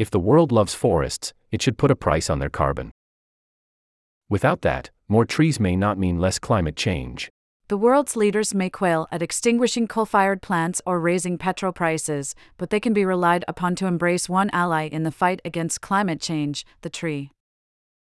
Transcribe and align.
If 0.00 0.10
the 0.10 0.18
world 0.18 0.50
loves 0.50 0.72
forests, 0.72 1.34
it 1.50 1.60
should 1.60 1.76
put 1.76 1.90
a 1.90 1.94
price 1.94 2.30
on 2.30 2.38
their 2.38 2.48
carbon. 2.48 2.90
Without 4.30 4.62
that, 4.62 4.88
more 5.08 5.26
trees 5.26 5.60
may 5.60 5.76
not 5.76 5.98
mean 5.98 6.18
less 6.18 6.38
climate 6.38 6.74
change. 6.74 7.28
The 7.68 7.76
world's 7.76 8.16
leaders 8.16 8.54
may 8.54 8.70
quail 8.70 9.06
at 9.12 9.20
extinguishing 9.20 9.86
coal 9.86 10.06
fired 10.06 10.40
plants 10.40 10.80
or 10.86 10.98
raising 10.98 11.36
petrol 11.36 11.74
prices, 11.74 12.34
but 12.56 12.70
they 12.70 12.80
can 12.80 12.94
be 12.94 13.04
relied 13.04 13.44
upon 13.46 13.74
to 13.74 13.86
embrace 13.86 14.26
one 14.26 14.48
ally 14.54 14.84
in 14.86 15.02
the 15.02 15.12
fight 15.12 15.42
against 15.44 15.82
climate 15.82 16.22
change 16.22 16.64
the 16.80 16.88
tree. 16.88 17.30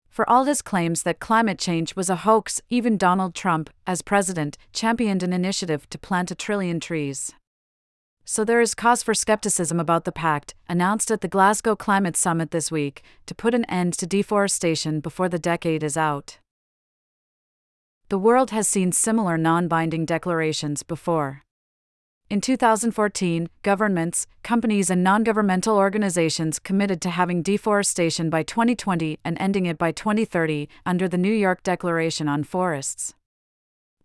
For 0.08 0.26
all 0.26 0.44
his 0.44 0.62
claims 0.62 1.02
that 1.02 1.20
climate 1.20 1.58
change 1.58 1.94
was 1.94 2.08
a 2.08 2.24
hoax, 2.24 2.62
even 2.70 2.96
Donald 2.96 3.34
Trump, 3.34 3.68
as 3.86 4.00
president, 4.00 4.56
championed 4.72 5.22
an 5.22 5.34
initiative 5.34 5.86
to 5.90 5.98
plant 5.98 6.30
a 6.30 6.34
trillion 6.34 6.80
trees. 6.80 7.34
So 8.24 8.44
there 8.44 8.60
is 8.60 8.74
cause 8.74 9.02
for 9.02 9.14
skepticism 9.14 9.80
about 9.80 10.04
the 10.04 10.12
pact, 10.12 10.54
announced 10.68 11.10
at 11.10 11.22
the 11.22 11.28
Glasgow 11.28 11.74
Climate 11.74 12.16
Summit 12.16 12.52
this 12.52 12.70
week, 12.70 13.02
to 13.26 13.34
put 13.34 13.54
an 13.54 13.64
end 13.64 13.94
to 13.94 14.06
deforestation 14.06 15.00
before 15.00 15.28
the 15.28 15.40
decade 15.40 15.82
is 15.82 15.96
out. 15.96 16.38
The 18.10 18.18
world 18.18 18.50
has 18.50 18.68
seen 18.68 18.92
similar 18.92 19.36
non 19.36 19.66
binding 19.68 20.04
declarations 20.04 20.82
before. 20.82 21.42
In 22.30 22.40
2014, 22.40 23.48
governments, 23.62 24.26
companies, 24.42 24.88
and 24.88 25.02
non 25.02 25.24
governmental 25.24 25.76
organizations 25.76 26.58
committed 26.58 27.00
to 27.02 27.10
having 27.10 27.42
deforestation 27.42 28.30
by 28.30 28.44
2020 28.44 29.18
and 29.24 29.36
ending 29.40 29.66
it 29.66 29.78
by 29.78 29.90
2030 29.90 30.68
under 30.86 31.08
the 31.08 31.18
New 31.18 31.32
York 31.32 31.62
Declaration 31.62 32.28
on 32.28 32.44
Forests. 32.44 33.14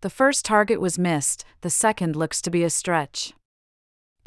The 0.00 0.10
first 0.10 0.44
target 0.44 0.80
was 0.80 0.98
missed, 0.98 1.44
the 1.60 1.70
second 1.70 2.16
looks 2.16 2.42
to 2.42 2.50
be 2.50 2.64
a 2.64 2.70
stretch 2.70 3.32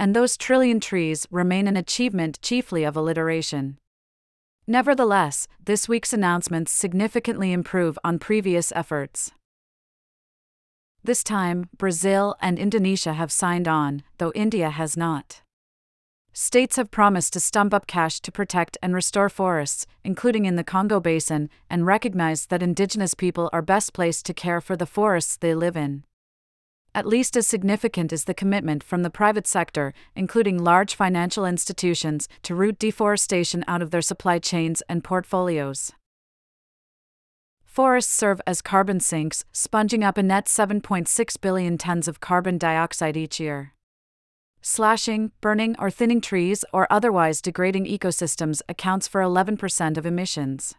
and 0.02 0.16
those 0.16 0.36
trillion 0.36 0.80
trees 0.80 1.28
remain 1.30 1.68
an 1.68 1.78
achievement 1.78 2.42
chiefly 2.42 2.84
of 2.84 2.98
alliteration. 2.98 3.78
Nevertheless, 4.66 5.48
this 5.64 5.88
week's 5.88 6.12
announcements 6.12 6.72
significantly 6.72 7.52
improve 7.52 8.00
on 8.04 8.18
previous 8.18 8.72
efforts. 8.72 9.30
This 11.04 11.24
time, 11.24 11.70
Brazil 11.78 12.36
and 12.42 12.58
Indonesia 12.58 13.14
have 13.14 13.32
signed 13.32 13.68
on, 13.68 14.02
though 14.18 14.32
India 14.34 14.72
has 14.72 14.98
not. 14.98 15.44
States 16.34 16.78
have 16.78 16.90
promised 16.90 17.34
to 17.34 17.40
stump 17.40 17.72
up 17.72 17.86
cash 17.86 18.22
to 18.22 18.32
protect 18.32 18.80
and 18.82 18.96
restore 18.96 19.30
forests, 19.30 19.86
including 20.04 20.46
in 20.46 20.56
the 20.56 20.64
Congo 20.64 21.00
Basin, 21.00 21.48
and 21.70 21.86
recognize 21.86 22.48
that 22.48 22.64
indigenous 22.64 23.14
people 23.14 23.52
are 23.54 23.62
best 23.62 23.94
placed 23.94 24.26
to 24.26 24.34
care 24.34 24.62
for 24.62 24.76
the 24.76 24.88
forests 24.88 25.38
they 25.38 25.54
live 25.54 25.78
in. 25.78 26.06
At 26.94 27.08
least 27.08 27.38
as 27.38 27.48
significant 27.48 28.12
is 28.12 28.26
the 28.26 28.34
commitment 28.34 28.84
from 28.84 29.02
the 29.02 29.10
private 29.10 29.48
sector, 29.48 29.94
including 30.14 30.62
large 30.62 30.94
financial 30.94 31.46
institutions, 31.46 32.28
to 32.44 32.54
root 32.54 32.78
deforestation 32.80 33.64
out 33.66 33.82
of 33.82 33.92
their 33.92 34.02
supply 34.02 34.40
chains 34.40 34.84
and 34.90 35.02
portfolios. 35.02 35.94
Forests 37.64 38.14
serve 38.14 38.42
as 38.46 38.62
carbon 38.62 39.00
sinks, 39.00 39.46
sponging 39.54 40.04
up 40.04 40.18
a 40.18 40.24
net 40.24 40.48
7.6 40.48 41.40
billion 41.40 41.78
tons 41.78 42.10
of 42.10 42.20
carbon 42.20 42.58
dioxide 42.58 43.16
each 43.16 43.40
year. 43.40 43.74
Slashing, 44.62 45.32
burning, 45.40 45.78
or 45.80 45.90
thinning 45.90 46.20
trees 46.20 46.66
or 46.74 46.92
otherwise 46.92 47.42
degrading 47.42 47.86
ecosystems 47.86 48.62
accounts 48.68 49.08
for 49.08 49.22
11% 49.22 49.98
of 49.98 50.06
emissions 50.06 50.76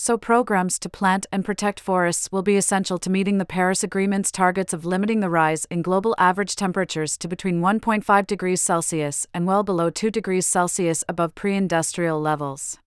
so 0.00 0.16
programs 0.16 0.78
to 0.78 0.88
plant 0.88 1.26
and 1.30 1.44
protect 1.44 1.78
forests 1.78 2.32
will 2.32 2.40
be 2.40 2.56
essential 2.56 2.96
to 2.96 3.10
meeting 3.10 3.36
the 3.36 3.44
Paris 3.44 3.84
Agreement's 3.84 4.32
targets 4.32 4.72
of 4.72 4.86
limiting 4.86 5.20
the 5.20 5.28
rise 5.28 5.66
in 5.66 5.82
global 5.82 6.14
average 6.16 6.56
temperatures 6.56 7.18
to 7.18 7.28
between 7.28 7.60
1.5 7.60 8.26
degrees 8.26 8.62
Celsius 8.62 9.26
and 9.34 9.46
well 9.46 9.62
below 9.62 9.90
2 9.90 10.10
degrees 10.10 10.46
Celsius 10.46 11.04
above 11.06 11.34
pre 11.34 11.54
industrial 11.54 12.18
levels. 12.18 12.78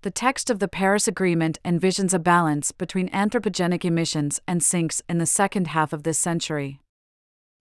The 0.00 0.10
text 0.10 0.48
of 0.48 0.58
the 0.58 0.68
Paris 0.68 1.06
Agreement 1.06 1.58
envisions 1.66 2.14
a 2.14 2.18
balance 2.18 2.72
between 2.72 3.10
anthropogenic 3.10 3.84
emissions 3.84 4.40
and 4.48 4.62
sinks 4.62 5.02
in 5.10 5.18
the 5.18 5.26
second 5.26 5.66
half 5.66 5.92
of 5.92 6.02
this 6.02 6.18
century. 6.18 6.80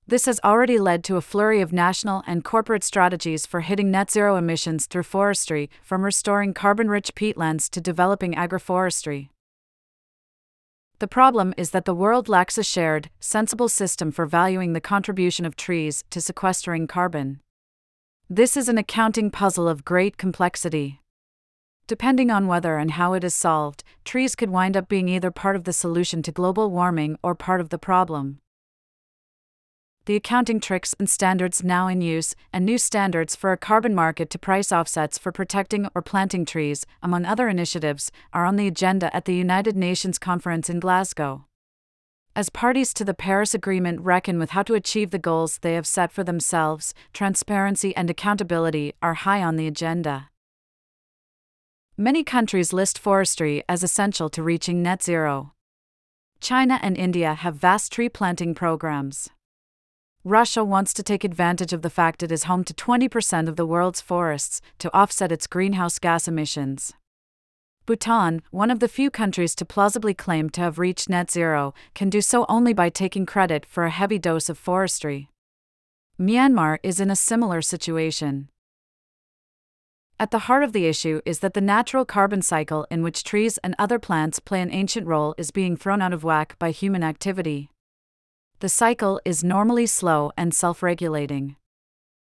This 0.07 0.25
has 0.25 0.39
already 0.43 0.77
led 0.77 1.03
to 1.05 1.15
a 1.15 1.21
flurry 1.21 1.61
of 1.61 1.71
national 1.71 2.23
and 2.27 2.43
corporate 2.43 2.83
strategies 2.83 3.45
for 3.45 3.61
hitting 3.61 3.91
net 3.91 4.11
zero 4.11 4.35
emissions 4.35 4.85
through 4.87 5.03
forestry, 5.03 5.69
from 5.81 6.03
restoring 6.03 6.53
carbon 6.53 6.89
rich 6.89 7.13
peatlands 7.15 7.69
to 7.69 7.79
developing 7.79 8.33
agroforestry. 8.33 9.29
The 10.99 11.07
problem 11.07 11.53
is 11.57 11.71
that 11.71 11.85
the 11.85 11.95
world 11.95 12.29
lacks 12.29 12.57
a 12.57 12.63
shared, 12.63 13.09
sensible 13.19 13.69
system 13.69 14.11
for 14.11 14.25
valuing 14.25 14.73
the 14.73 14.81
contribution 14.81 15.45
of 15.45 15.55
trees 15.55 16.03
to 16.09 16.19
sequestering 16.19 16.87
carbon. 16.87 17.39
This 18.29 18.57
is 18.57 18.69
an 18.69 18.77
accounting 18.77 19.31
puzzle 19.31 19.67
of 19.67 19.85
great 19.85 20.17
complexity. 20.17 20.99
Depending 21.87 22.29
on 22.29 22.47
whether 22.47 22.77
and 22.77 22.91
how 22.91 23.13
it 23.13 23.23
is 23.23 23.33
solved, 23.33 23.83
trees 24.03 24.35
could 24.35 24.49
wind 24.49 24.75
up 24.75 24.89
being 24.89 25.09
either 25.09 25.31
part 25.31 25.55
of 25.55 25.63
the 25.63 25.73
solution 25.73 26.21
to 26.23 26.31
global 26.31 26.69
warming 26.69 27.17
or 27.23 27.33
part 27.33 27.61
of 27.61 27.69
the 27.69 27.79
problem 27.79 28.40
the 30.11 30.17
accounting 30.17 30.59
tricks 30.59 30.93
and 30.99 31.09
standards 31.09 31.63
now 31.63 31.87
in 31.87 32.01
use, 32.01 32.35
and 32.51 32.65
new 32.65 32.77
standards 32.77 33.33
for 33.33 33.53
a 33.53 33.57
carbon 33.57 33.95
market 33.95 34.29
to 34.29 34.37
price 34.37 34.69
offsets 34.69 35.17
for 35.17 35.31
protecting 35.31 35.87
or 35.95 36.01
planting 36.01 36.43
trees, 36.43 36.85
among 37.01 37.23
other 37.23 37.47
initiatives, 37.47 38.11
are 38.33 38.43
on 38.43 38.57
the 38.57 38.67
agenda 38.67 39.15
at 39.15 39.23
the 39.23 39.33
United 39.33 39.77
Nations 39.77 40.19
conference 40.19 40.69
in 40.69 40.81
Glasgow. 40.81 41.45
As 42.35 42.49
parties 42.49 42.93
to 42.95 43.05
the 43.05 43.13
Paris 43.13 43.53
Agreement 43.53 44.01
reckon 44.01 44.37
with 44.37 44.49
how 44.49 44.63
to 44.63 44.73
achieve 44.73 45.11
the 45.11 45.17
goals 45.17 45.59
they 45.59 45.75
have 45.75 45.87
set 45.87 46.11
for 46.11 46.25
themselves, 46.25 46.93
transparency 47.13 47.95
and 47.95 48.09
accountability 48.09 48.91
are 49.01 49.13
high 49.13 49.41
on 49.41 49.55
the 49.55 49.65
agenda. 49.65 50.27
Many 51.95 52.25
countries 52.25 52.73
list 52.73 52.99
forestry 52.99 53.63
as 53.69 53.81
essential 53.81 54.27
to 54.31 54.43
reaching 54.43 54.83
net 54.83 55.01
zero. 55.01 55.53
China 56.41 56.81
and 56.81 56.97
India 56.97 57.33
have 57.33 57.55
vast 57.55 57.93
tree 57.93 58.09
planting 58.09 58.53
programs. 58.53 59.29
Russia 60.23 60.63
wants 60.63 60.93
to 60.93 61.01
take 61.01 61.23
advantage 61.23 61.73
of 61.73 61.81
the 61.81 61.89
fact 61.89 62.21
it 62.21 62.31
is 62.31 62.43
home 62.43 62.63
to 62.63 62.75
20% 62.75 63.47
of 63.47 63.55
the 63.55 63.65
world's 63.65 64.01
forests 64.01 64.61
to 64.77 64.93
offset 64.95 65.31
its 65.31 65.47
greenhouse 65.47 65.97
gas 65.97 66.27
emissions. 66.27 66.93
Bhutan, 67.87 68.43
one 68.51 68.69
of 68.69 68.79
the 68.79 68.87
few 68.87 69.09
countries 69.09 69.55
to 69.55 69.65
plausibly 69.65 70.13
claim 70.13 70.51
to 70.51 70.61
have 70.61 70.77
reached 70.77 71.09
net 71.09 71.31
zero, 71.31 71.73
can 71.95 72.11
do 72.11 72.21
so 72.21 72.45
only 72.47 72.71
by 72.71 72.87
taking 72.89 73.25
credit 73.25 73.65
for 73.65 73.85
a 73.85 73.89
heavy 73.89 74.19
dose 74.19 74.47
of 74.47 74.59
forestry. 74.59 75.29
Myanmar 76.19 76.77
is 76.83 76.99
in 76.99 77.09
a 77.09 77.15
similar 77.15 77.63
situation. 77.63 78.49
At 80.19 80.29
the 80.29 80.45
heart 80.45 80.63
of 80.63 80.71
the 80.71 80.85
issue 80.85 81.21
is 81.25 81.39
that 81.39 81.55
the 81.55 81.61
natural 81.61 82.05
carbon 82.05 82.43
cycle 82.43 82.85
in 82.91 83.01
which 83.01 83.23
trees 83.23 83.57
and 83.63 83.73
other 83.79 83.97
plants 83.97 84.37
play 84.37 84.61
an 84.61 84.71
ancient 84.71 85.07
role 85.07 85.33
is 85.39 85.49
being 85.49 85.75
thrown 85.75 85.99
out 85.99 86.13
of 86.13 86.23
whack 86.23 86.59
by 86.59 86.69
human 86.69 87.01
activity. 87.01 87.70
The 88.61 88.69
cycle 88.69 89.19
is 89.25 89.43
normally 89.43 89.87
slow 89.87 90.31
and 90.37 90.53
self 90.53 90.83
regulating. 90.83 91.55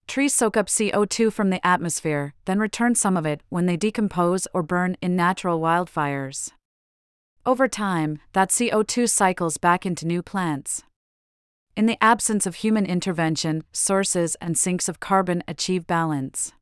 Trees 0.06 0.32
soak 0.32 0.56
up 0.56 0.68
CO2 0.68 1.30
from 1.30 1.50
the 1.50 1.64
atmosphere, 1.66 2.32
then 2.46 2.58
return 2.58 2.94
some 2.94 3.18
of 3.18 3.26
it 3.26 3.42
when 3.50 3.66
they 3.66 3.76
decompose 3.76 4.48
or 4.54 4.62
burn 4.62 4.96
in 5.02 5.16
natural 5.16 5.60
wildfires. 5.60 6.50
Over 7.44 7.68
time, 7.68 8.20
that 8.32 8.48
CO2 8.48 9.06
cycles 9.10 9.58
back 9.58 9.84
into 9.84 10.06
new 10.06 10.22
plants. 10.22 10.82
In 11.76 11.84
the 11.84 12.02
absence 12.02 12.46
of 12.46 12.54
human 12.54 12.86
intervention, 12.86 13.62
sources 13.70 14.34
and 14.40 14.56
sinks 14.56 14.88
of 14.88 15.00
carbon 15.00 15.44
achieve 15.46 15.86
balance. 15.86 16.52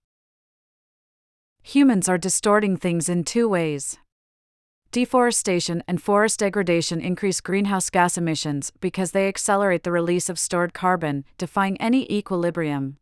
Humans 1.63 2.09
are 2.09 2.19
distorting 2.19 2.77
things 2.77 3.09
in 3.09 3.23
two 3.23 3.49
ways. 3.49 3.97
Deforestation 4.93 5.83
and 5.89 6.03
forest 6.03 6.41
degradation 6.41 7.01
increase 7.01 7.41
greenhouse 7.41 7.89
gas 7.89 8.19
emissions 8.19 8.71
because 8.83 9.13
they 9.13 9.27
accelerate 9.27 9.85
the 9.85 9.91
release 9.91 10.29
of 10.29 10.39
stored 10.39 10.75
carbon, 10.75 11.25
defying 11.39 11.81
any 11.81 12.05
equilibrium. 12.13 12.99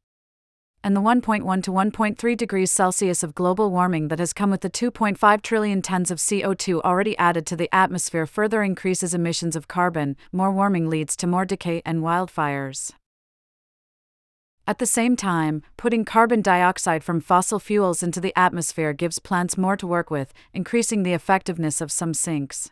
And 0.84 0.94
the 0.94 1.00
1.1 1.00 1.64
to 1.64 1.72
1.3 1.72 2.36
degrees 2.36 2.70
Celsius 2.70 3.24
of 3.24 3.34
global 3.34 3.72
warming 3.72 4.06
that 4.06 4.20
has 4.20 4.32
come 4.32 4.52
with 4.52 4.60
the 4.60 4.70
2.5 4.70 5.42
trillion 5.42 5.82
tons 5.82 6.12
of 6.12 6.18
CO2 6.18 6.80
already 6.82 7.18
added 7.18 7.44
to 7.46 7.56
the 7.56 7.68
atmosphere 7.74 8.24
further 8.24 8.62
increases 8.62 9.12
emissions 9.12 9.56
of 9.56 9.66
carbon, 9.66 10.16
more 10.30 10.52
warming 10.52 10.88
leads 10.88 11.16
to 11.16 11.26
more 11.26 11.44
decay 11.44 11.82
and 11.84 12.02
wildfires. 12.02 12.92
At 14.66 14.78
the 14.78 14.86
same 14.86 15.16
time, 15.16 15.62
putting 15.76 16.04
carbon 16.04 16.42
dioxide 16.42 17.02
from 17.02 17.20
fossil 17.20 17.58
fuels 17.58 18.02
into 18.02 18.20
the 18.20 18.32
atmosphere 18.38 18.92
gives 18.92 19.18
plants 19.18 19.58
more 19.58 19.76
to 19.76 19.86
work 19.86 20.10
with, 20.10 20.32
increasing 20.52 21.02
the 21.02 21.12
effectiveness 21.12 21.80
of 21.80 21.90
some 21.90 22.14
sinks. 22.14 22.70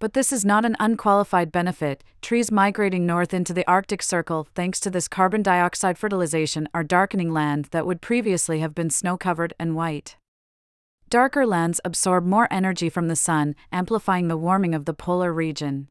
But 0.00 0.12
this 0.12 0.32
is 0.32 0.44
not 0.44 0.64
an 0.64 0.76
unqualified 0.78 1.50
benefit. 1.50 2.04
Trees 2.22 2.52
migrating 2.52 3.04
north 3.04 3.34
into 3.34 3.52
the 3.52 3.68
Arctic 3.68 4.02
Circle, 4.02 4.46
thanks 4.54 4.78
to 4.80 4.90
this 4.90 5.08
carbon 5.08 5.42
dioxide 5.42 5.98
fertilization, 5.98 6.68
are 6.72 6.84
darkening 6.84 7.32
land 7.32 7.66
that 7.72 7.86
would 7.86 8.00
previously 8.00 8.60
have 8.60 8.74
been 8.74 8.90
snow 8.90 9.16
covered 9.16 9.54
and 9.58 9.74
white. 9.74 10.16
Darker 11.10 11.46
lands 11.46 11.80
absorb 11.84 12.24
more 12.26 12.46
energy 12.50 12.88
from 12.88 13.08
the 13.08 13.16
sun, 13.16 13.56
amplifying 13.72 14.28
the 14.28 14.36
warming 14.36 14.74
of 14.74 14.84
the 14.84 14.94
polar 14.94 15.32
region. 15.32 15.88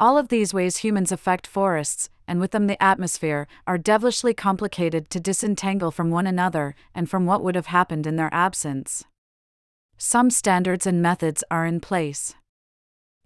All 0.00 0.16
of 0.16 0.28
these 0.28 0.54
ways 0.54 0.78
humans 0.78 1.10
affect 1.10 1.44
forests, 1.44 2.08
and 2.28 2.38
with 2.38 2.52
them 2.52 2.68
the 2.68 2.80
atmosphere, 2.80 3.48
are 3.66 3.78
devilishly 3.78 4.32
complicated 4.32 5.10
to 5.10 5.18
disentangle 5.18 5.90
from 5.90 6.10
one 6.10 6.26
another 6.26 6.76
and 6.94 7.10
from 7.10 7.26
what 7.26 7.42
would 7.42 7.56
have 7.56 7.66
happened 7.66 8.06
in 8.06 8.14
their 8.14 8.32
absence. 8.32 9.04
Some 9.96 10.30
standards 10.30 10.86
and 10.86 11.02
methods 11.02 11.42
are 11.50 11.66
in 11.66 11.80
place. 11.80 12.36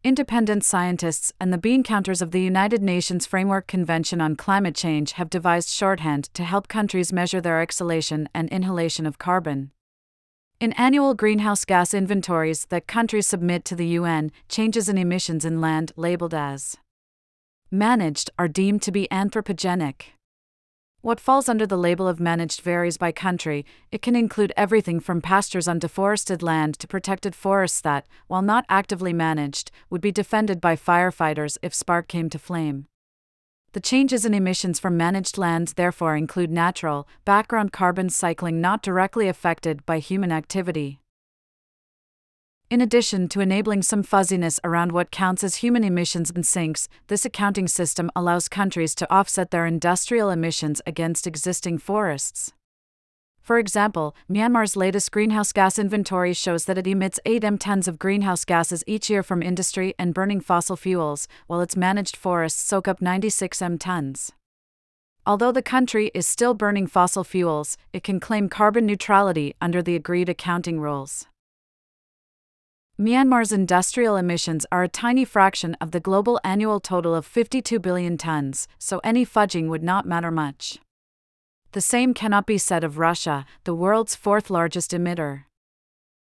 Independent 0.02 0.64
scientists 0.64 1.30
and 1.38 1.52
the 1.52 1.58
bean 1.58 1.82
counters 1.82 2.22
of 2.22 2.30
the 2.30 2.40
United 2.40 2.82
Nations 2.82 3.26
Framework 3.26 3.66
Convention 3.66 4.22
on 4.22 4.34
Climate 4.34 4.74
Change 4.74 5.12
have 5.12 5.28
devised 5.28 5.68
shorthand 5.68 6.30
to 6.32 6.42
help 6.42 6.68
countries 6.68 7.12
measure 7.12 7.40
their 7.40 7.60
exhalation 7.60 8.30
and 8.34 8.48
inhalation 8.48 9.04
of 9.04 9.18
carbon. 9.18 9.72
In 10.62 10.74
annual 10.74 11.14
greenhouse 11.14 11.64
gas 11.64 11.92
inventories 11.92 12.66
that 12.66 12.86
countries 12.86 13.26
submit 13.26 13.64
to 13.64 13.74
the 13.74 13.98
UN, 13.98 14.30
changes 14.48 14.88
in 14.88 14.96
emissions 14.96 15.44
in 15.44 15.60
land 15.60 15.90
labeled 15.96 16.32
as 16.32 16.76
managed 17.72 18.30
are 18.38 18.46
deemed 18.46 18.80
to 18.82 18.92
be 18.92 19.08
anthropogenic. 19.10 20.12
What 21.00 21.18
falls 21.18 21.48
under 21.48 21.66
the 21.66 21.76
label 21.76 22.06
of 22.06 22.20
managed 22.20 22.60
varies 22.60 22.96
by 22.96 23.10
country. 23.10 23.66
It 23.90 24.02
can 24.02 24.14
include 24.14 24.52
everything 24.56 25.00
from 25.00 25.20
pastures 25.20 25.66
on 25.66 25.80
deforested 25.80 26.44
land 26.44 26.78
to 26.78 26.86
protected 26.86 27.34
forests 27.34 27.80
that, 27.80 28.06
while 28.28 28.40
not 28.40 28.64
actively 28.68 29.12
managed, 29.12 29.72
would 29.90 30.00
be 30.00 30.12
defended 30.12 30.60
by 30.60 30.76
firefighters 30.76 31.58
if 31.60 31.74
spark 31.74 32.06
came 32.06 32.30
to 32.30 32.38
flame. 32.38 32.86
The 33.72 33.80
changes 33.80 34.26
in 34.26 34.34
emissions 34.34 34.78
from 34.78 34.98
managed 34.98 35.38
lands 35.38 35.72
therefore 35.72 36.14
include 36.14 36.50
natural, 36.50 37.08
background 37.24 37.72
carbon 37.72 38.10
cycling 38.10 38.60
not 38.60 38.82
directly 38.82 39.28
affected 39.28 39.86
by 39.86 39.98
human 39.98 40.30
activity. 40.30 41.00
In 42.68 42.82
addition 42.82 43.28
to 43.28 43.40
enabling 43.40 43.82
some 43.82 44.02
fuzziness 44.02 44.60
around 44.62 44.92
what 44.92 45.10
counts 45.10 45.42
as 45.42 45.56
human 45.56 45.84
emissions 45.84 46.30
and 46.30 46.46
sinks, 46.46 46.86
this 47.08 47.24
accounting 47.24 47.66
system 47.66 48.10
allows 48.14 48.48
countries 48.48 48.94
to 48.94 49.10
offset 49.10 49.50
their 49.50 49.64
industrial 49.64 50.28
emissions 50.28 50.82
against 50.86 51.26
existing 51.26 51.78
forests. 51.78 52.52
For 53.42 53.58
example, 53.58 54.14
Myanmar's 54.30 54.76
latest 54.76 55.10
greenhouse 55.10 55.52
gas 55.52 55.76
inventory 55.76 56.32
shows 56.32 56.64
that 56.66 56.78
it 56.78 56.86
emits 56.86 57.18
8 57.26 57.42
m 57.42 57.58
tons 57.58 57.88
of 57.88 57.98
greenhouse 57.98 58.44
gases 58.44 58.84
each 58.86 59.10
year 59.10 59.24
from 59.24 59.42
industry 59.42 59.94
and 59.98 60.14
burning 60.14 60.40
fossil 60.40 60.76
fuels, 60.76 61.26
while 61.48 61.60
its 61.60 61.76
managed 61.76 62.16
forests 62.16 62.62
soak 62.62 62.86
up 62.86 63.02
96 63.02 63.60
m 63.60 63.78
tons. 63.78 64.30
Although 65.26 65.50
the 65.50 65.60
country 65.60 66.12
is 66.14 66.24
still 66.24 66.54
burning 66.54 66.86
fossil 66.86 67.24
fuels, 67.24 67.76
it 67.92 68.04
can 68.04 68.20
claim 68.20 68.48
carbon 68.48 68.86
neutrality 68.86 69.54
under 69.60 69.82
the 69.82 69.96
agreed 69.96 70.28
accounting 70.28 70.78
rules. 70.78 71.26
Myanmar's 72.96 73.50
industrial 73.50 74.16
emissions 74.16 74.66
are 74.70 74.84
a 74.84 74.88
tiny 74.88 75.24
fraction 75.24 75.76
of 75.80 75.90
the 75.90 75.98
global 75.98 76.38
annual 76.44 76.78
total 76.78 77.12
of 77.12 77.26
52 77.26 77.80
billion 77.80 78.16
tons, 78.16 78.68
so 78.78 79.00
any 79.02 79.26
fudging 79.26 79.68
would 79.68 79.82
not 79.82 80.06
matter 80.06 80.30
much. 80.30 80.78
The 81.72 81.80
same 81.80 82.12
cannot 82.12 82.46
be 82.46 82.58
said 82.58 82.84
of 82.84 82.98
Russia, 82.98 83.46
the 83.64 83.74
world's 83.74 84.14
fourth 84.14 84.50
largest 84.50 84.90
emitter. 84.90 85.44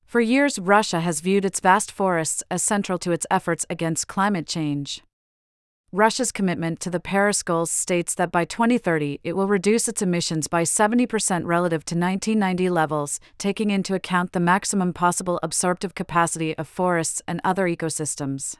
For 0.06 0.23
years, 0.23 0.58
Russia 0.58 1.00
has 1.00 1.20
viewed 1.20 1.44
its 1.44 1.61
vast 1.61 1.93
forests 1.93 2.43
as 2.50 2.62
central 2.62 2.99
to 3.00 3.12
its 3.12 3.26
efforts 3.31 3.67
against 3.69 4.08
climate 4.08 4.46
change. 4.46 5.02
Russia's 5.93 6.32
commitment 6.32 6.81
to 6.81 6.91
the 6.91 6.99
Paris 6.99 7.43
goals 7.43 7.70
states 7.70 8.14
that 8.14 8.32
by 8.32 8.46
2030 8.46 9.20
it 9.23 9.37
will 9.37 9.46
reduce 9.46 9.87
its 9.87 10.00
emissions 10.00 10.49
by 10.49 10.62
70% 10.62 11.06
relative 11.44 11.85
to 11.85 11.94
1990 11.94 12.70
levels, 12.70 13.20
taking 13.37 13.70
into 13.70 13.94
account 13.94 14.32
the 14.32 14.40
maximum 14.40 14.94
possible 14.94 15.38
absorptive 15.43 15.94
capacity 15.94 16.56
of 16.56 16.67
forests 16.67 17.20
and 17.29 17.40
other 17.44 17.67
ecosystems. 17.67 18.56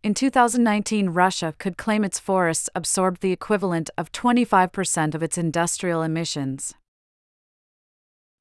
In 0.00 0.14
2019, 0.14 1.10
Russia 1.10 1.54
could 1.58 1.76
claim 1.76 2.04
its 2.04 2.20
forests 2.20 2.70
absorbed 2.72 3.20
the 3.20 3.32
equivalent 3.32 3.90
of 3.98 4.12
25% 4.12 5.12
of 5.12 5.24
its 5.24 5.36
industrial 5.36 6.02
emissions. 6.02 6.74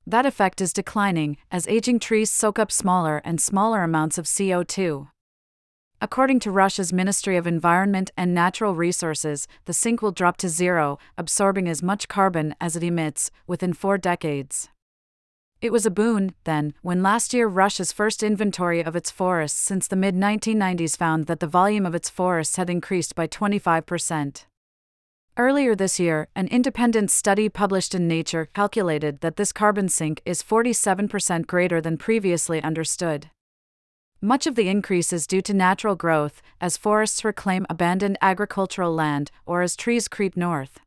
That 0.05 0.27
effect 0.27 0.61
is 0.61 0.71
declining 0.71 1.37
as 1.49 1.67
aging 1.67 1.99
trees 1.99 2.29
soak 2.29 2.59
up 2.59 2.71
smaller 2.71 3.23
and 3.25 3.41
smaller 3.41 3.81
amounts 3.81 4.19
of 4.19 4.25
CO2. 4.25 5.09
According 5.99 6.41
to 6.41 6.51
Russia's 6.51 6.93
Ministry 6.93 7.35
of 7.37 7.47
Environment 7.47 8.11
and 8.15 8.35
Natural 8.35 8.75
Resources, 8.75 9.47
the 9.65 9.73
sink 9.73 10.03
will 10.03 10.11
drop 10.11 10.37
to 10.37 10.49
zero, 10.49 10.99
absorbing 11.17 11.67
as 11.67 11.81
much 11.81 12.07
carbon 12.07 12.53
as 12.61 12.75
it 12.75 12.83
emits, 12.83 13.31
within 13.47 13.73
four 13.73 13.97
decades. 13.97 14.69
It 15.59 15.71
was 15.71 15.87
a 15.87 15.91
boon, 15.91 16.35
then, 16.43 16.75
when 16.83 17.01
last 17.01 17.33
year 17.33 17.47
Russia's 17.47 17.91
first 17.91 18.21
inventory 18.21 18.83
of 18.83 18.95
its 18.95 19.09
forests 19.09 19.59
since 19.59 19.87
the 19.87 19.95
mid 19.95 20.13
1990s 20.13 20.95
found 20.95 21.25
that 21.25 21.39
the 21.39 21.47
volume 21.47 21.85
of 21.85 21.95
its 21.95 22.11
forests 22.11 22.57
had 22.57 22.69
increased 22.69 23.15
by 23.15 23.27
25%. 23.27 24.45
Earlier 25.35 25.75
this 25.75 25.99
year, 25.99 26.27
an 26.35 26.47
independent 26.47 27.09
study 27.09 27.49
published 27.49 27.95
in 27.95 28.07
Nature 28.07 28.49
calculated 28.53 29.21
that 29.21 29.37
this 29.37 29.51
carbon 29.51 29.89
sink 29.89 30.21
is 30.25 30.43
47% 30.43 31.47
greater 31.47 31.81
than 31.81 31.97
previously 31.97 32.61
understood. 32.61 33.31
Much 34.21 34.45
of 34.45 34.55
the 34.55 34.67
increase 34.67 35.11
is 35.11 35.27
due 35.27 35.41
to 35.41 35.53
natural 35.53 35.95
growth, 35.95 36.41
as 36.61 36.77
forests 36.77 37.23
reclaim 37.23 37.65
abandoned 37.69 38.17
agricultural 38.21 38.93
land 38.93 39.31
or 39.45 39.63
as 39.63 39.75
trees 39.75 40.07
creep 40.07 40.37
north. 40.37 40.79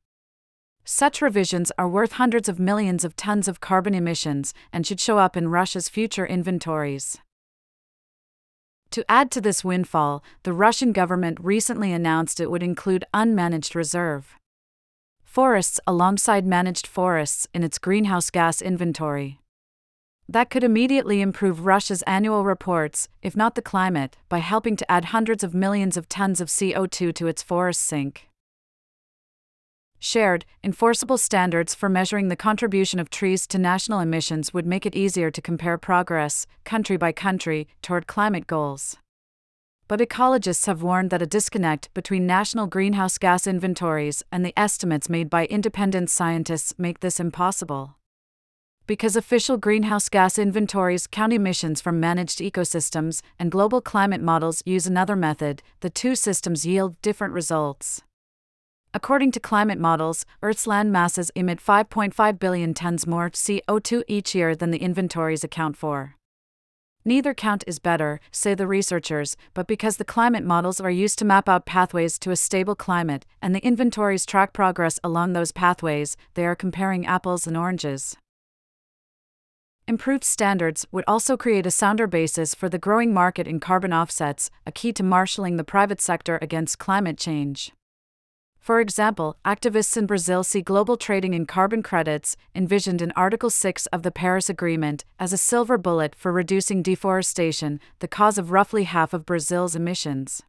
Such 0.93 1.23
revisions 1.23 1.71
are 1.79 1.89
worth 1.89 2.15
hundreds 2.15 2.49
of 2.49 2.59
millions 2.59 3.05
of 3.05 3.15
tons 3.15 3.47
of 3.47 3.61
carbon 3.61 3.95
emissions 3.95 4.53
and 4.73 4.85
should 4.85 4.99
show 4.99 5.19
up 5.19 5.37
in 5.37 5.47
Russia's 5.47 5.89
future 5.89 6.27
inventories. 6.27 7.17
To 8.91 9.09
add 9.09 9.31
to 9.31 9.41
this 9.41 9.63
windfall, 9.63 10.25
the 10.43 10.53
Russian 10.53 10.91
government 10.91 11.39
recently 11.41 11.93
announced 11.93 12.41
it 12.41 12.51
would 12.51 12.65
include 12.65 13.05
unmanaged 13.15 13.77
reserve 13.77 14.35
forests 15.23 15.79
alongside 15.87 16.45
managed 16.45 16.89
forests 16.89 17.47
in 17.55 17.63
its 17.63 17.79
greenhouse 17.79 18.29
gas 18.29 18.61
inventory. 18.61 19.39
That 20.29 20.51
could 20.51 20.65
immediately 20.65 21.21
improve 21.21 21.67
Russia's 21.67 22.03
annual 22.03 22.45
reports, 22.45 23.07
if 23.23 23.37
not 23.37 23.55
the 23.55 23.63
climate, 23.63 24.17
by 24.29 24.39
helping 24.39 24.75
to 24.75 24.91
add 24.91 25.07
hundreds 25.07 25.45
of 25.45 25.55
millions 25.55 25.97
of 25.97 26.09
tons 26.09 26.41
of 26.41 26.49
CO2 26.49 27.15
to 27.15 27.29
its 27.29 27.45
forest 27.45 27.81
sink 27.81 28.27
shared, 30.01 30.45
enforceable 30.65 31.19
standards 31.19 31.75
for 31.75 31.89
measuring 31.89 32.29
the 32.29 32.37
contribution 32.37 32.99
of 32.99 33.11
trees 33.11 33.47
to 33.47 33.59
national 33.59 34.01
emissions 34.01 34.53
would 34.53 34.67
make 34.67 34.85
it 34.85 34.97
easier 34.97 35.31
to 35.31 35.41
compare 35.41 35.79
progress, 35.79 36.47
country 36.65 36.97
by 36.97 37.13
country, 37.13 37.69
toward 37.83 38.07
climate 38.07 38.47
goals. 38.47 38.97
But 39.87 40.01
ecologists 40.01 40.67
have 40.67 40.83
warned 40.83 41.11
that 41.11 41.23
a 41.23 41.27
disconnect 41.27 41.93
between 41.95 42.27
national 42.27 42.67
greenhouse 42.67 43.19
gas 43.19 43.47
inventories 43.47 44.23
and 44.33 44.45
the 44.45 44.57
estimates 44.57 45.09
made 45.09 45.29
by 45.29 45.47
independent 45.47 46.11
scientists 46.11 46.75
make 46.79 47.01
this 47.01 47.21
impossible. 47.21 47.97
Because 48.87 49.15
official 49.15 49.57
greenhouse 49.57 50.09
gas 50.09 50.39
inventories 50.39 51.07
count 51.07 51.33
emissions 51.33 51.81
from 51.81 52.01
managed 52.01 52.39
ecosystems 52.39 53.21
and 53.39 53.51
global 53.53 53.81
climate 53.81 54.21
models 54.21 54.63
use 54.65 54.87
another 54.87 55.15
method, 55.15 55.63
the 55.81 55.91
two 55.91 56.15
systems 56.15 56.67
yield 56.67 57.01
different 57.03 57.35
results. 57.35 58.03
According 58.93 59.31
to 59.33 59.41
climate 59.41 59.79
models, 59.79 60.27
Earth's 60.43 60.67
land 60.67 60.91
masses 60.91 61.31
emit 61.37 61.61
5.5 61.61 62.39
billion 62.41 62.75
tons 62.75 63.07
more 63.07 63.31
CO2 63.31 64.03
each 64.09 64.35
year 64.35 64.57
than 64.57 64.73
the 64.73 64.83
inventories 64.83 65.45
account 65.45 65.77
for. 65.77 66.17
Neither 67.05 67.33
count 67.33 67.63
is 67.69 67.79
better, 67.79 68.21
say 68.33 68.55
the 68.55 68.67
researchers, 68.67 69.37
but 69.55 69.69
because 69.69 69.97
the 69.97 70.05
climate 70.05 70.45
models 70.45 70.81
are 70.81 70.91
used 70.91 71.21
to 71.21 71.25
map 71.25 71.49
out 71.49 71.67
pathways 71.67 72.19
to 72.19 72.33
a 72.33 72.37
stable 72.37 72.75
climate, 72.75 73.25
and 73.41 73.55
the 73.55 73.65
inventories 73.65 74.27
track 74.27 74.53
progress 74.53 74.99
along 75.05 75.33
those 75.33 75.53
pathways, 75.53 76.17
they 76.35 76.45
are 76.45 76.57
comparing 76.57 77.07
apples 77.07 77.47
and 77.47 77.57
oranges. 77.57 78.17
Improved 79.87 80.25
standards 80.25 80.87
would 80.91 81.05
also 81.07 81.37
create 81.37 81.65
a 81.65 81.71
sounder 81.71 82.09
basis 82.09 82.55
for 82.55 82.69
the 82.69 82.79
growing 82.79 83.15
market 83.15 83.47
in 83.47 83.61
carbon 83.61 83.93
offsets, 83.93 84.51
a 84.67 84.73
key 84.73 84.93
to 84.93 85.03
marshalling 85.05 85.57
the 85.57 85.65
private 85.65 86.01
sector 86.01 86.39
against 86.43 86.79
climate 86.79 87.19
change. 87.19 87.73
For 88.61 88.79
example, 88.79 89.39
activists 89.43 89.97
in 89.97 90.05
Brazil 90.05 90.45
see 90.45 90.61
global 90.61 90.99
trading 90.99 91.33
in 91.33 91.47
carbon 91.47 91.83
credits, 91.83 92.37
envisioned 92.55 93.01
in 93.01 93.11
Article 93.17 93.49
6 93.49 93.87
of 93.87 94.03
the 94.03 94.11
Paris 94.11 94.51
Agreement, 94.51 95.07
as 95.19 95.33
a 95.33 95.39
silver 95.39 95.79
bullet 95.79 96.15
for 96.15 96.31
reducing 96.31 96.83
deforestation, 96.83 97.81
the 98.01 98.07
cause 98.07 98.37
of 98.37 98.53
roughly 98.53 98.85
half 98.85 99.15
of 99.15 99.25
Brazil's 99.25 99.75
emissions. 99.75 100.43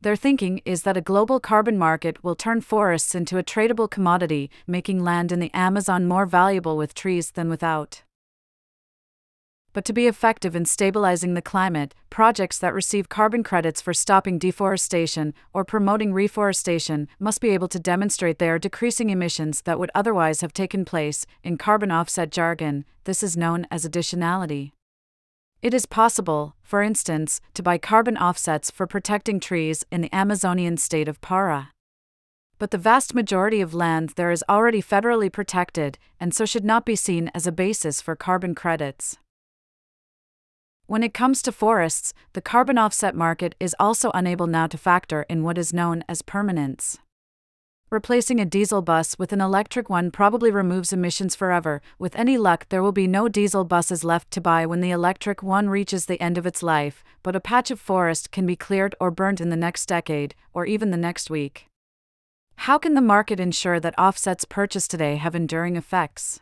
Their 0.00 0.14
thinking 0.14 0.60
is 0.64 0.82
that 0.82 0.96
a 0.96 1.00
global 1.00 1.40
carbon 1.40 1.76
market 1.76 2.22
will 2.22 2.36
turn 2.36 2.60
forests 2.60 3.12
into 3.12 3.38
a 3.38 3.42
tradable 3.42 3.90
commodity, 3.90 4.48
making 4.66 5.02
land 5.02 5.32
in 5.32 5.40
the 5.40 5.52
Amazon 5.52 6.06
more 6.06 6.26
valuable 6.26 6.76
with 6.76 6.94
trees 6.94 7.32
than 7.32 7.48
without 7.48 8.02
but 9.76 9.84
to 9.84 9.92
be 9.92 10.06
effective 10.06 10.56
in 10.56 10.64
stabilizing 10.64 11.34
the 11.34 11.42
climate, 11.42 11.94
projects 12.08 12.58
that 12.58 12.72
receive 12.72 13.10
carbon 13.10 13.42
credits 13.42 13.78
for 13.78 13.92
stopping 13.92 14.38
deforestation 14.38 15.34
or 15.52 15.66
promoting 15.66 16.14
reforestation 16.14 17.06
must 17.18 17.42
be 17.42 17.50
able 17.50 17.68
to 17.68 17.78
demonstrate 17.78 18.38
they 18.38 18.48
are 18.48 18.58
decreasing 18.58 19.10
emissions 19.10 19.60
that 19.60 19.78
would 19.78 19.90
otherwise 19.94 20.40
have 20.40 20.54
taken 20.54 20.86
place. 20.86 21.26
In 21.44 21.58
carbon 21.58 21.90
offset 21.90 22.30
jargon, 22.30 22.86
this 23.04 23.22
is 23.22 23.36
known 23.36 23.66
as 23.70 23.84
additionality. 23.84 24.72
It 25.60 25.74
is 25.74 25.84
possible, 25.84 26.56
for 26.62 26.82
instance, 26.82 27.42
to 27.52 27.62
buy 27.62 27.76
carbon 27.76 28.16
offsets 28.16 28.70
for 28.70 28.86
protecting 28.86 29.38
trees 29.38 29.84
in 29.92 30.00
the 30.00 30.14
Amazonian 30.16 30.78
state 30.78 31.06
of 31.06 31.20
Para. 31.20 31.72
But 32.58 32.70
the 32.70 32.78
vast 32.78 33.14
majority 33.14 33.60
of 33.60 33.74
land 33.74 34.14
there 34.16 34.30
is 34.30 34.42
already 34.48 34.80
federally 34.80 35.30
protected, 35.30 35.98
and 36.18 36.32
so 36.32 36.46
should 36.46 36.64
not 36.64 36.86
be 36.86 36.96
seen 36.96 37.30
as 37.34 37.46
a 37.46 37.52
basis 37.52 38.00
for 38.00 38.16
carbon 38.16 38.54
credits. 38.54 39.18
When 40.88 41.02
it 41.02 41.12
comes 41.12 41.42
to 41.42 41.50
forests, 41.50 42.14
the 42.32 42.40
carbon 42.40 42.78
offset 42.78 43.16
market 43.16 43.56
is 43.58 43.74
also 43.80 44.12
unable 44.14 44.46
now 44.46 44.68
to 44.68 44.78
factor 44.78 45.26
in 45.28 45.42
what 45.42 45.58
is 45.58 45.72
known 45.72 46.04
as 46.08 46.22
permanence. 46.22 46.98
Replacing 47.90 48.38
a 48.38 48.44
diesel 48.44 48.82
bus 48.82 49.18
with 49.18 49.32
an 49.32 49.40
electric 49.40 49.90
one 49.90 50.12
probably 50.12 50.52
removes 50.52 50.92
emissions 50.92 51.34
forever. 51.34 51.82
With 51.98 52.14
any 52.14 52.38
luck, 52.38 52.66
there 52.68 52.84
will 52.84 52.92
be 52.92 53.08
no 53.08 53.28
diesel 53.28 53.64
buses 53.64 54.04
left 54.04 54.30
to 54.32 54.40
buy 54.40 54.64
when 54.64 54.80
the 54.80 54.92
electric 54.92 55.42
one 55.42 55.68
reaches 55.68 56.06
the 56.06 56.20
end 56.20 56.38
of 56.38 56.46
its 56.46 56.62
life, 56.62 57.02
but 57.24 57.34
a 57.34 57.40
patch 57.40 57.72
of 57.72 57.80
forest 57.80 58.30
can 58.30 58.46
be 58.46 58.54
cleared 58.54 58.94
or 59.00 59.10
burnt 59.10 59.40
in 59.40 59.50
the 59.50 59.56
next 59.56 59.86
decade, 59.86 60.36
or 60.54 60.66
even 60.66 60.92
the 60.92 60.96
next 60.96 61.30
week. 61.30 61.66
How 62.58 62.78
can 62.78 62.94
the 62.94 63.00
market 63.00 63.40
ensure 63.40 63.80
that 63.80 63.98
offsets 63.98 64.44
purchased 64.44 64.92
today 64.92 65.16
have 65.16 65.34
enduring 65.34 65.74
effects? 65.74 66.40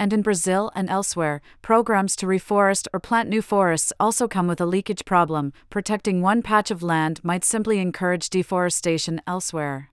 And 0.00 0.14
in 0.14 0.22
Brazil 0.22 0.72
and 0.74 0.88
elsewhere, 0.88 1.42
programs 1.60 2.16
to 2.16 2.26
reforest 2.26 2.88
or 2.94 2.98
plant 2.98 3.28
new 3.28 3.42
forests 3.42 3.92
also 4.00 4.26
come 4.26 4.48
with 4.48 4.58
a 4.58 4.66
leakage 4.66 5.04
problem. 5.04 5.52
Protecting 5.68 6.22
one 6.22 6.40
patch 6.40 6.70
of 6.70 6.82
land 6.82 7.20
might 7.22 7.44
simply 7.44 7.78
encourage 7.78 8.30
deforestation 8.30 9.20
elsewhere. 9.26 9.90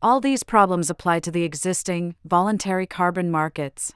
All 0.00 0.20
these 0.20 0.42
problems 0.42 0.88
apply 0.88 1.20
to 1.20 1.30
the 1.30 1.44
existing, 1.44 2.14
voluntary 2.24 2.86
carbon 2.86 3.30
markets. 3.30 3.92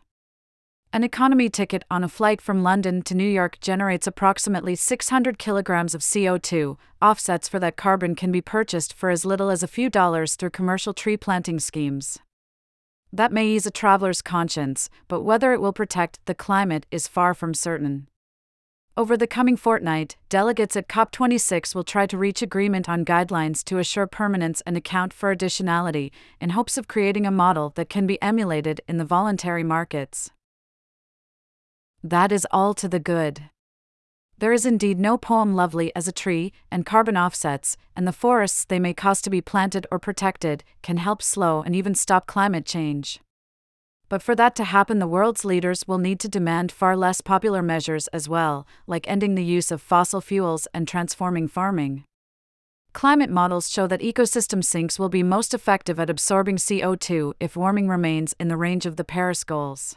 An 0.92 1.02
economy 1.02 1.48
ticket 1.48 1.82
on 1.90 2.04
a 2.04 2.08
flight 2.08 2.42
from 2.42 2.62
London 2.62 3.00
to 3.04 3.14
New 3.14 3.28
York 3.28 3.58
generates 3.60 4.06
approximately 4.06 4.76
600 4.76 5.38
kilograms 5.38 5.94
of 5.94 6.02
CO2. 6.02 6.76
Offsets 7.00 7.48
for 7.48 7.58
that 7.60 7.76
carbon 7.76 8.14
can 8.14 8.30
be 8.30 8.42
purchased 8.42 8.92
for 8.92 9.08
as 9.08 9.24
little 9.24 9.48
as 9.48 9.62
a 9.62 9.66
few 9.66 9.88
dollars 9.88 10.36
through 10.36 10.50
commercial 10.50 10.92
tree 10.92 11.16
planting 11.16 11.58
schemes. 11.58 12.18
That 13.14 13.30
may 13.30 13.46
ease 13.46 13.64
a 13.64 13.70
traveler's 13.70 14.20
conscience, 14.20 14.90
but 15.06 15.20
whether 15.20 15.52
it 15.52 15.60
will 15.60 15.72
protect 15.72 16.18
the 16.26 16.34
climate 16.34 16.84
is 16.90 17.06
far 17.06 17.32
from 17.32 17.54
certain. 17.54 18.08
Over 18.96 19.16
the 19.16 19.28
coming 19.28 19.56
fortnight, 19.56 20.16
delegates 20.28 20.74
at 20.74 20.88
COP26 20.88 21.76
will 21.76 21.84
try 21.84 22.06
to 22.08 22.18
reach 22.18 22.42
agreement 22.42 22.88
on 22.88 23.04
guidelines 23.04 23.62
to 23.66 23.78
assure 23.78 24.08
permanence 24.08 24.62
and 24.66 24.76
account 24.76 25.12
for 25.12 25.32
additionality, 25.32 26.10
in 26.40 26.50
hopes 26.50 26.76
of 26.76 26.88
creating 26.88 27.24
a 27.24 27.30
model 27.30 27.70
that 27.76 27.88
can 27.88 28.04
be 28.04 28.20
emulated 28.20 28.80
in 28.88 28.98
the 28.98 29.04
voluntary 29.04 29.62
markets. 29.62 30.32
That 32.02 32.32
is 32.32 32.48
all 32.50 32.74
to 32.74 32.88
the 32.88 32.98
good. 32.98 33.48
There 34.38 34.52
is 34.52 34.66
indeed 34.66 34.98
no 34.98 35.16
poem 35.16 35.54
lovely 35.54 35.94
as 35.94 36.08
a 36.08 36.12
tree, 36.12 36.52
and 36.70 36.84
carbon 36.84 37.16
offsets, 37.16 37.76
and 37.94 38.06
the 38.06 38.12
forests 38.12 38.64
they 38.64 38.80
may 38.80 38.92
cause 38.92 39.22
to 39.22 39.30
be 39.30 39.40
planted 39.40 39.86
or 39.90 39.98
protected, 39.98 40.64
can 40.82 40.96
help 40.96 41.22
slow 41.22 41.62
and 41.62 41.74
even 41.74 41.94
stop 41.94 42.26
climate 42.26 42.66
change. 42.66 43.20
But 44.08 44.22
for 44.22 44.34
that 44.34 44.54
to 44.56 44.64
happen, 44.64 44.98
the 44.98 45.06
world's 45.06 45.44
leaders 45.44 45.88
will 45.88 45.98
need 45.98 46.20
to 46.20 46.28
demand 46.28 46.70
far 46.70 46.96
less 46.96 47.20
popular 47.20 47.62
measures 47.62 48.08
as 48.08 48.28
well, 48.28 48.66
like 48.86 49.08
ending 49.08 49.34
the 49.34 49.44
use 49.44 49.70
of 49.70 49.80
fossil 49.80 50.20
fuels 50.20 50.68
and 50.74 50.86
transforming 50.86 51.48
farming. 51.48 52.04
Climate 52.92 53.30
models 53.30 53.68
show 53.68 53.86
that 53.86 54.02
ecosystem 54.02 54.62
sinks 54.62 54.98
will 54.98 55.08
be 55.08 55.22
most 55.22 55.54
effective 55.54 55.98
at 55.98 56.10
absorbing 56.10 56.56
CO2 56.56 57.34
if 57.40 57.56
warming 57.56 57.88
remains 57.88 58.34
in 58.38 58.48
the 58.48 58.56
range 58.56 58.86
of 58.86 58.96
the 58.96 59.04
Paris 59.04 59.42
goals. 59.42 59.96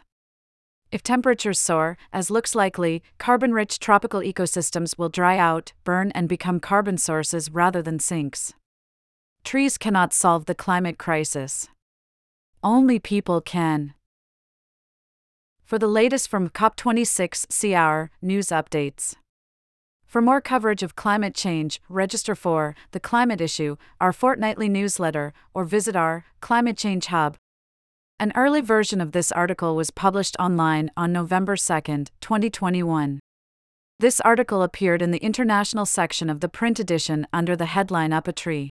If 0.90 1.04
temperatures 1.04 1.60
soar, 1.60 1.98
as 2.14 2.32
looks 2.32 2.56
likely, 2.56 3.04
carbon 3.18 3.54
rich 3.54 3.78
tropical 3.78 4.22
ecosystems 4.22 4.98
will 4.98 5.10
dry 5.10 5.38
out, 5.38 5.74
burn, 5.84 6.12
and 6.12 6.30
become 6.30 6.62
carbon 6.62 6.98
sources 6.98 7.52
rather 7.52 7.82
than 7.82 8.00
sinks. 8.00 8.54
Trees 9.44 9.78
cannot 9.78 10.14
solve 10.14 10.46
the 10.46 10.56
climate 10.56 10.98
crisis. 10.98 11.68
Only 12.64 13.00
people 13.00 13.42
can. 13.42 13.94
For 15.66 15.78
the 15.78 15.88
latest 15.88 16.30
from 16.30 16.50
COP26, 16.50 17.52
see 17.52 17.76
our 17.76 18.10
news 18.22 18.48
updates. 18.48 19.16
For 20.06 20.22
more 20.22 20.40
coverage 20.40 20.84
of 20.84 20.96
climate 20.96 21.36
change, 21.36 21.82
register 21.90 22.34
for 22.34 22.76
The 22.92 23.02
Climate 23.02 23.42
Issue, 23.42 23.76
our 24.00 24.14
fortnightly 24.14 24.70
newsletter, 24.70 25.34
or 25.54 25.66
visit 25.66 25.98
our 25.98 26.24
Climate 26.40 26.78
Change 26.78 27.08
Hub 27.08 27.36
an 28.20 28.32
early 28.36 28.62
version 28.62 29.00
of 29.00 29.12
this 29.12 29.32
article 29.32 29.76
was 29.76 29.92
published 29.92 30.36
online 30.40 30.90
on 30.98 31.14
November 31.14 31.56
2, 31.56 31.82
2021. 32.20 33.20
This 34.00 34.20
article 34.22 34.64
appeared 34.64 35.04
in 35.04 35.12
the 35.12 35.20
international 35.20 35.86
section 35.86 36.28
of 36.30 36.40
the 36.40 36.50
print 36.50 36.80
edition 36.80 37.28
under 37.32 37.56
the 37.56 37.68
headline 37.68 38.14
Up 38.14 38.28
a 38.28 38.34
Tree. 38.34 38.72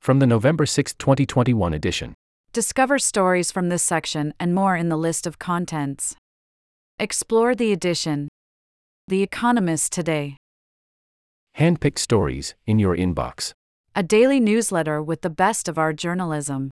From 0.00 0.18
the 0.18 0.26
November 0.26 0.66
6, 0.66 0.94
2021 0.94 1.72
edition. 1.72 2.14
Discover 2.52 2.98
stories 2.98 3.50
from 3.50 3.70
this 3.70 3.82
section 3.82 4.34
and 4.38 4.54
more 4.54 4.76
in 4.76 4.90
the 4.90 4.96
list 4.96 5.26
of 5.26 5.38
contents. 5.38 6.14
Explore 6.98 7.54
the 7.54 7.72
edition. 7.72 8.28
The 9.06 9.22
Economist 9.22 9.90
Today. 9.92 10.36
Handpicked 11.56 11.98
stories 11.98 12.54
in 12.66 12.78
your 12.78 12.94
inbox. 12.94 13.52
A 13.94 14.02
daily 14.02 14.38
newsletter 14.38 15.02
with 15.02 15.22
the 15.22 15.30
best 15.30 15.66
of 15.66 15.78
our 15.78 15.94
journalism. 15.94 16.70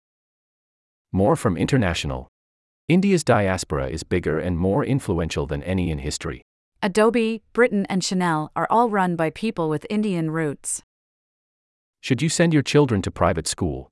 More 1.15 1.37
from 1.37 1.59
International. 1.59 2.29
India's 2.89 3.23
diaspora 3.23 3.89
is 3.89 4.03
bigger 4.03 4.39
and 4.39 4.57
more 4.57 4.83
influential 4.83 5.47
than 5.47 5.63
any 5.63 5.91
in 5.91 5.99
history. 5.99 6.41
Adobe, 6.83 7.43
Britain, 7.53 7.85
and 7.91 8.03
Chanel 8.03 8.51
are 8.57 8.67
all 8.71 8.89
run 8.89 9.15
by 9.15 9.29
people 9.29 9.69
with 9.69 9.87
Indian 9.91 10.31
roots. 10.31 10.83
Should 12.01 12.23
you 12.23 12.31
send 12.31 12.55
your 12.55 12.63
children 12.63 13.03
to 13.03 13.11
private 13.11 13.47
school? 13.47 13.91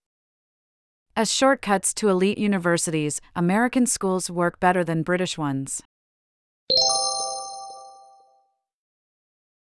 As 1.15 1.31
shortcuts 1.31 1.93
to 1.95 2.09
elite 2.09 2.39
universities, 2.39 3.21
American 3.37 3.85
schools 3.85 4.31
work 4.31 4.59
better 4.59 4.83
than 4.83 5.03
British 5.03 5.37
ones. 5.37 5.83